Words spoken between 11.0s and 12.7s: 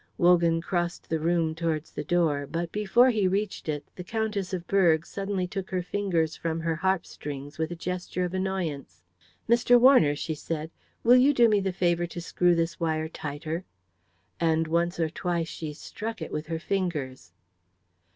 "will you do me the favour to screw